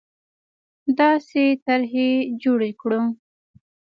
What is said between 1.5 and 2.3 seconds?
طرحې